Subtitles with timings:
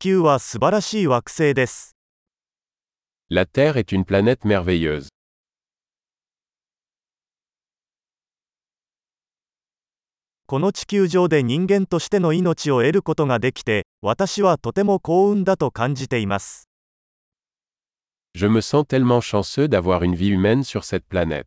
[0.00, 1.94] 球は素晴らしい惑星です。
[3.28, 5.08] La Terre est une planète merveilleuse.
[10.46, 16.70] この地球上で人間としての命を得ることができて、私はとても幸運だと感じています。
[18.34, 21.46] Je me sens tellement chanceux d'avoir une vie humaine sur cette planète.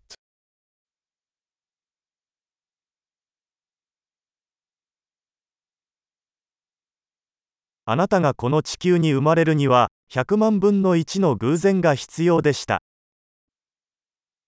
[7.85, 12.81] あなたがこの地球に生まれるには、100万分の1の偶然が必要でした。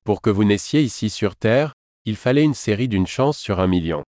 [0.06, 1.74] Pour que vous naissiez ici sur Terre,
[2.06, 4.04] il fallait une série d'une chance sur un million.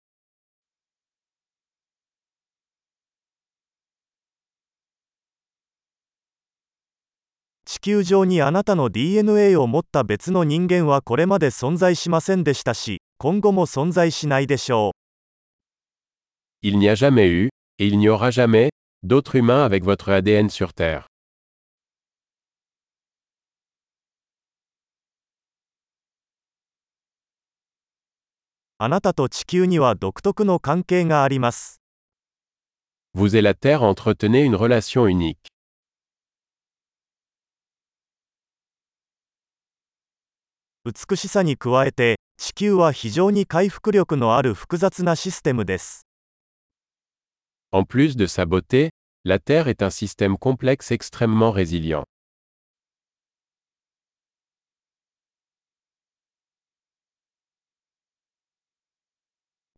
[7.65, 14.93] 地球上にあなたの DNA を持った別の人間はこれまで存在しませんでしたし、今後も存在しないでしょう。
[16.67, 18.69] Il n'y a jamais eu, et il n'y aura jamais,
[19.05, 21.07] d'autres humains avec votre ADN sur Terre.
[33.15, 35.47] Vous et la Terre entretenez une relation unique.
[47.73, 48.91] En plus de sa beauté,
[49.27, 52.05] la Terre est un système complexe extrêmement résilient.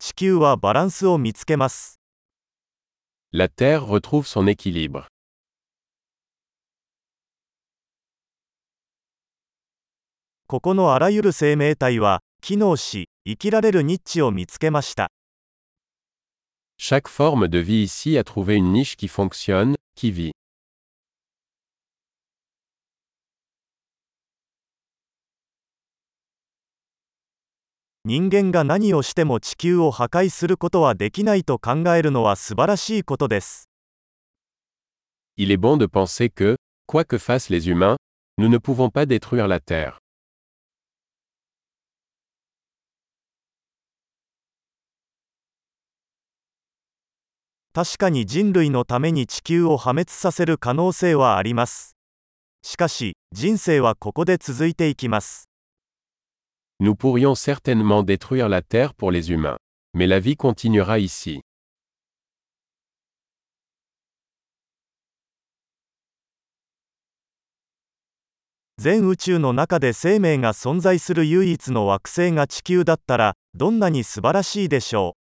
[0.01, 2.01] 地球はバランスを見つけます。
[3.33, 5.07] La Terre retrouve son équilibre.
[16.79, 20.33] Chaque forme de vie ici a trouvé une niche qui fonctionne, qui vit.
[35.37, 36.57] Il est bon de penser que,
[36.87, 37.97] quoi que fassent les humains,
[38.39, 39.99] nous ne pouvons pas détruire la Terre.
[47.77, 51.95] 確かに人類のために地球を破滅させる可能性はあります。
[52.63, 55.51] しかし、人生はここで続いていきます。
[56.81, 59.59] Nous pourrions certainement détruire la Terre pour les humains.
[59.93, 61.43] Mais la vie continuera ici.
[68.79, 75.26] 全宇宙の中で生命が存在する唯一の惑星が地球だったら、どんなに素晴らしいでしょう？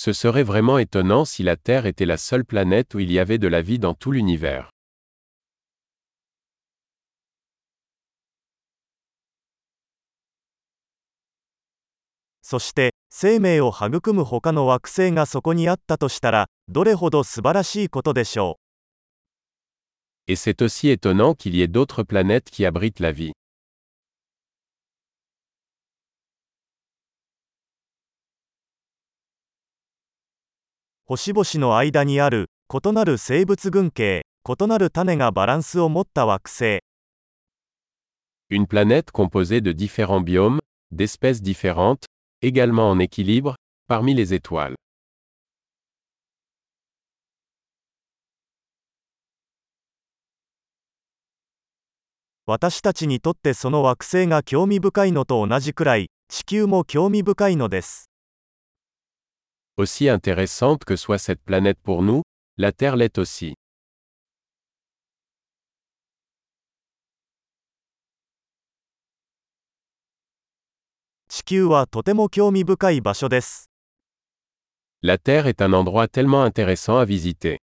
[0.00, 3.36] Ce serait vraiment étonnant si la Terre était la seule planète où il y avait
[3.36, 4.70] de la vie dans tout l'univers.
[20.28, 23.32] Et c'est aussi étonnant qu'il y ait d'autres planètes qui abritent la vie.
[31.10, 36.80] 星々の間にある異なる生物群系異なる種がバランスを持った惑星
[38.50, 40.60] Une planète composée de différents biomes,
[40.90, 42.04] d'espèces différentes,
[42.42, 43.56] également en équilibre,
[43.88, 44.74] parmi les étoiles.
[52.44, 58.07] 私たちにとってその惑星が興味深いのと同じくらい地球も興味深いのです
[59.78, 62.22] Aussi intéressante que soit cette planète pour nous,
[62.56, 63.54] la Terre l'est aussi.
[75.00, 77.58] La Terre est un endroit tellement intéressant à visiter.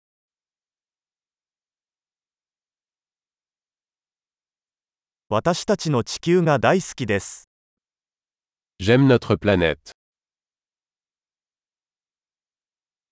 [8.79, 10.04] J'aime notre planète.